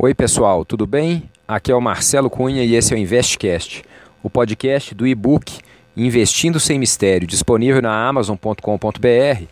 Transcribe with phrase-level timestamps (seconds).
[0.00, 1.28] Oi, pessoal, tudo bem?
[1.48, 3.82] Aqui é o Marcelo Cunha e esse é o Investcast,
[4.22, 5.58] o podcast do e-book
[5.96, 9.42] Investindo Sem Mistério, disponível na amazon.com.br.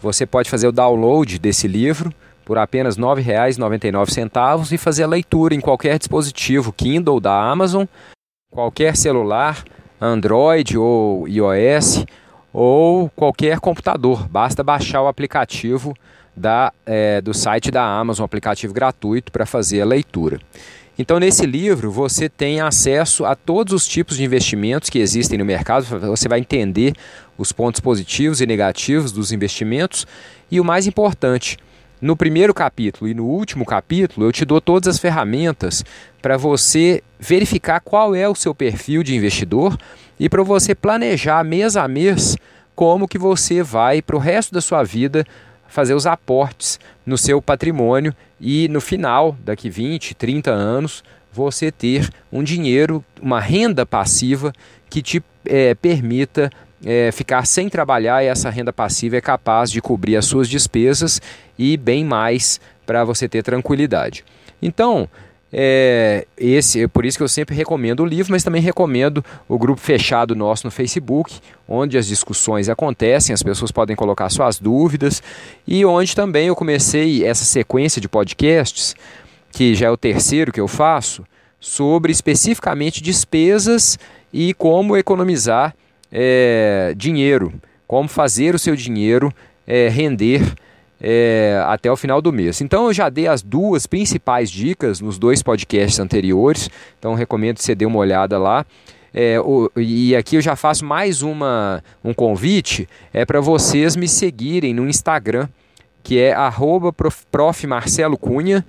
[0.00, 2.10] Você pode fazer o download desse livro
[2.46, 7.84] por apenas R$ 9,99 e fazer a leitura em qualquer dispositivo Kindle da Amazon,
[8.50, 9.62] qualquer celular,
[10.00, 12.06] Android ou iOS
[12.52, 14.28] ou qualquer computador.
[14.28, 15.94] Basta baixar o aplicativo
[16.36, 20.40] da, é, do site da Amazon, um aplicativo gratuito para fazer a leitura.
[20.98, 25.46] Então, nesse livro, você tem acesso a todos os tipos de investimentos que existem no
[25.46, 25.84] mercado.
[25.84, 26.94] Você vai entender
[27.38, 30.06] os pontos positivos e negativos dos investimentos.
[30.50, 31.56] E o mais importante,
[32.00, 35.84] no primeiro capítulo e no último capítulo, eu te dou todas as ferramentas
[36.22, 39.78] para você verificar qual é o seu perfil de investidor
[40.18, 42.36] e para você planejar mês a mês
[42.74, 45.26] como que você vai para o resto da sua vida
[45.68, 52.08] fazer os aportes no seu patrimônio e no final, daqui 20, 30 anos, você ter
[52.32, 54.52] um dinheiro, uma renda passiva
[54.88, 56.50] que te é, permita
[56.84, 61.20] é, ficar sem trabalhar e essa renda passiva é capaz de cobrir as suas despesas
[61.58, 64.24] e bem mais para você ter tranquilidade.
[64.62, 65.08] Então,
[65.52, 69.58] é, esse, é por isso que eu sempre recomendo o livro, mas também recomendo o
[69.58, 75.22] grupo fechado nosso no Facebook, onde as discussões acontecem, as pessoas podem colocar suas dúvidas
[75.66, 78.94] e onde também eu comecei essa sequência de podcasts,
[79.50, 81.24] que já é o terceiro que eu faço,
[81.58, 83.98] sobre especificamente despesas
[84.32, 85.74] e como economizar
[86.12, 87.52] é, dinheiro,
[87.86, 89.32] como fazer o seu dinheiro
[89.66, 90.54] é, render
[91.00, 92.60] é, até o final do mês.
[92.60, 97.64] Então eu já dei as duas principais dicas nos dois podcasts anteriores, então recomendo que
[97.64, 98.66] você dê uma olhada lá.
[99.12, 104.06] É, o, e aqui eu já faço mais uma, um convite é para vocês me
[104.06, 105.48] seguirem no Instagram,
[106.02, 106.34] que é
[107.30, 107.66] prof.
[107.66, 108.64] Marcelo Cunha,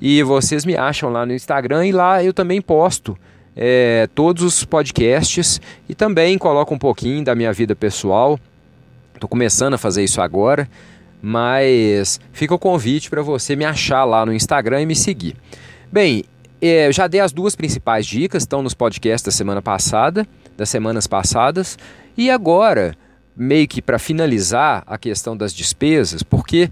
[0.00, 3.18] e vocês me acham lá no Instagram e lá eu também posto
[3.56, 8.38] é, todos os podcasts e também coloco um pouquinho da minha vida pessoal.
[9.14, 10.68] Estou começando a fazer isso agora.
[11.22, 15.36] Mas fica o convite para você me achar lá no Instagram e me seguir.
[15.92, 16.24] Bem,
[16.60, 20.26] é, já dei as duas principais dicas, estão nos podcasts da semana passada,
[20.56, 21.78] das semanas passadas,
[22.16, 22.94] e agora,
[23.36, 26.70] meio que para finalizar a questão das despesas, porque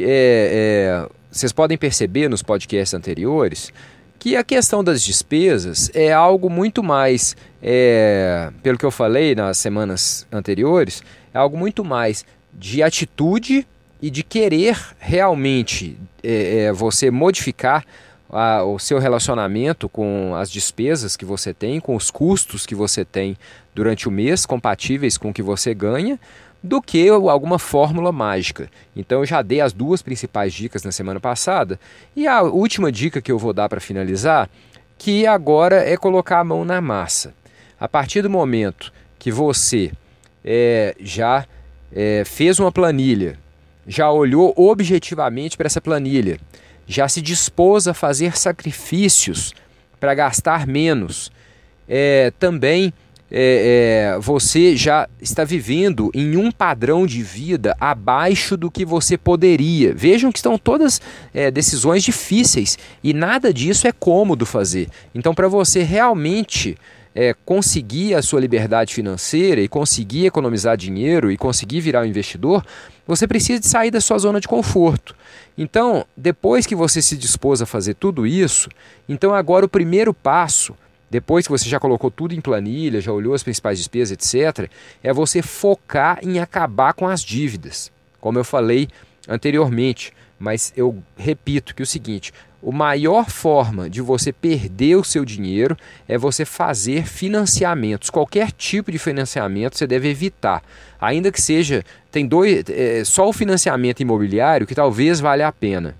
[0.00, 3.72] é, é, vocês podem perceber nos podcasts anteriores
[4.18, 9.58] que a questão das despesas é algo muito mais, é, pelo que eu falei nas
[9.58, 11.02] semanas anteriores,
[11.32, 13.66] é algo muito mais de atitude
[14.02, 17.84] e de querer realmente é, é, você modificar
[18.30, 23.04] a, o seu relacionamento com as despesas que você tem, com os custos que você
[23.04, 23.36] tem
[23.74, 26.18] durante o mês, compatíveis com o que você ganha,
[26.62, 28.68] do que alguma fórmula mágica.
[28.96, 31.78] Então eu já dei as duas principais dicas na semana passada
[32.16, 34.50] e a última dica que eu vou dar para finalizar,
[34.96, 37.32] que agora é colocar a mão na massa.
[37.78, 39.92] A partir do momento que você
[40.44, 41.46] é, já
[41.92, 43.38] é, fez uma planilha
[43.88, 46.38] já olhou objetivamente para essa planilha,
[46.88, 49.54] já se dispôs a fazer sacrifícios
[50.00, 51.30] para gastar menos.
[51.86, 52.92] É, também
[53.30, 59.18] é, é, você já está vivendo em um padrão de vida abaixo do que você
[59.18, 59.92] poderia.
[59.94, 61.00] Vejam que estão todas
[61.34, 64.88] é, decisões difíceis e nada disso é cômodo fazer.
[65.14, 66.76] Então, para você realmente
[67.20, 72.64] é, conseguir a sua liberdade financeira e conseguir economizar dinheiro e conseguir virar um investidor,
[73.04, 75.16] você precisa de sair da sua zona de conforto.
[75.56, 78.68] Então, depois que você se dispôs a fazer tudo isso,
[79.08, 80.76] então agora o primeiro passo,
[81.10, 84.70] depois que você já colocou tudo em planilha, já olhou as principais despesas, etc.,
[85.02, 87.90] é você focar em acabar com as dívidas.
[88.20, 88.86] Como eu falei
[89.28, 92.32] anteriormente, mas eu repito que é o seguinte:
[92.66, 95.76] a maior forma de você perder o seu dinheiro
[96.08, 98.10] é você fazer financiamentos.
[98.10, 100.62] Qualquer tipo de financiamento você deve evitar.
[101.00, 105.94] Ainda que seja, tem dois, é, só o financiamento imobiliário que talvez valha a pena.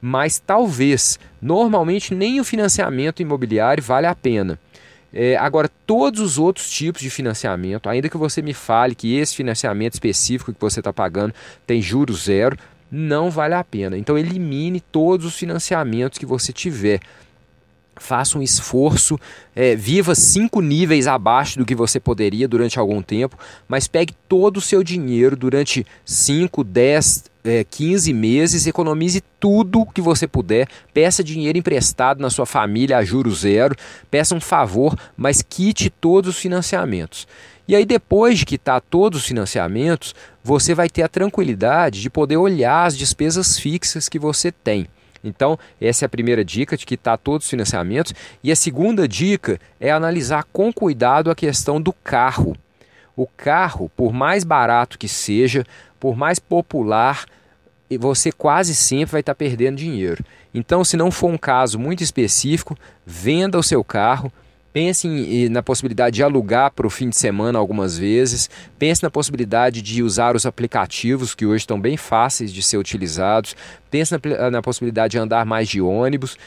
[0.00, 4.58] Mas talvez, normalmente nem o financiamento imobiliário vale a pena.
[5.12, 9.34] É, agora, todos os outros tipos de financiamento, ainda que você me fale que esse
[9.34, 11.34] financiamento específico que você está pagando
[11.66, 12.56] tem juros zero,
[12.90, 13.96] não vale a pena.
[13.96, 17.00] Então elimine todos os financiamentos que você tiver.
[17.96, 19.18] Faça um esforço,
[19.56, 23.36] é, viva cinco níveis abaixo do que você poderia durante algum tempo,
[23.66, 30.00] mas pegue todo o seu dinheiro durante 5, 10, é, 15 meses, economize tudo que
[30.00, 33.74] você puder, peça dinheiro emprestado na sua família a juro zero,
[34.08, 37.26] peça um favor, mas quite todos os financiamentos.
[37.68, 42.38] E aí, depois de quitar todos os financiamentos, você vai ter a tranquilidade de poder
[42.38, 44.88] olhar as despesas fixas que você tem.
[45.22, 48.14] Então, essa é a primeira dica de quitar todos os financiamentos.
[48.42, 52.56] E a segunda dica é analisar com cuidado a questão do carro.
[53.14, 55.66] O carro, por mais barato que seja,
[56.00, 57.26] por mais popular,
[58.00, 60.24] você quase sempre vai estar perdendo dinheiro.
[60.54, 64.32] Então, se não for um caso muito específico, venda o seu carro,
[64.78, 68.48] Pense em, na possibilidade de alugar para o fim de semana algumas vezes.
[68.78, 73.56] Pense na possibilidade de usar os aplicativos que hoje estão bem fáceis de ser utilizados.
[73.90, 76.38] Pense na, na possibilidade de andar mais de ônibus.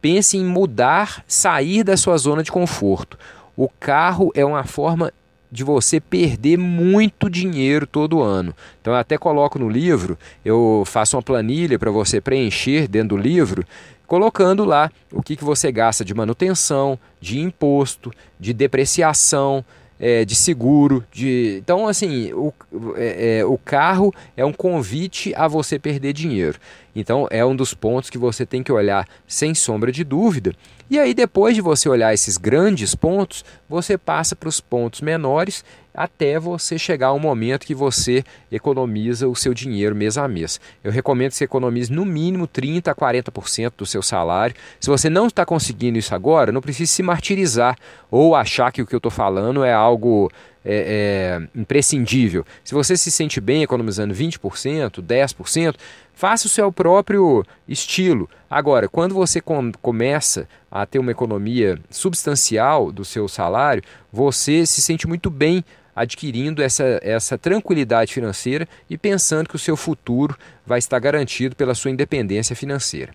[0.00, 3.18] Pense em mudar, sair da sua zona de conforto.
[3.56, 5.12] O carro é uma forma
[5.50, 8.54] de você perder muito dinheiro todo ano.
[8.80, 13.16] Então eu até coloco no livro, eu faço uma planilha para você preencher dentro do
[13.16, 13.64] livro
[14.06, 19.64] colocando lá o que, que você gasta de manutenção, de imposto, de depreciação,
[19.98, 21.04] é, de seguro.
[21.12, 21.58] De...
[21.62, 22.52] Então, assim, o,
[22.96, 26.58] é, é, o carro é um convite a você perder dinheiro.
[26.94, 30.54] Então, é um dos pontos que você tem que olhar sem sombra de dúvida.
[30.88, 35.64] E aí, depois de você olhar esses grandes pontos, você passa para os pontos menores
[35.94, 40.60] até você chegar ao momento que você economiza o seu dinheiro mês a mês.
[40.82, 44.56] Eu recomendo que você economize no mínimo 30% a 40% do seu salário.
[44.80, 47.78] Se você não está conseguindo isso agora, não precisa se martirizar
[48.10, 50.30] ou achar que o que eu estou falando é algo
[50.64, 52.46] é, é, imprescindível.
[52.64, 55.74] Se você se sente bem economizando 20%, 10%,
[56.14, 58.28] faça o seu próprio estilo.
[58.48, 63.82] Agora, quando você com, começa a ter uma economia substancial do seu salário,
[64.12, 65.64] você se sente muito bem
[65.94, 71.74] adquirindo essa, essa tranquilidade financeira e pensando que o seu futuro vai estar garantido pela
[71.74, 73.12] sua independência financeira.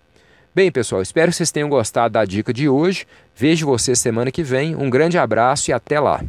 [0.55, 3.05] Bem, pessoal, espero que vocês tenham gostado da dica de hoje.
[3.35, 4.75] Vejo vocês semana que vem.
[4.75, 6.23] Um grande abraço e até lá.